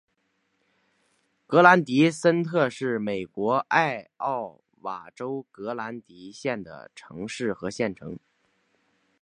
[1.45, 8.17] 格兰迪森特是美国艾奥瓦州格兰迪县的城市和县城。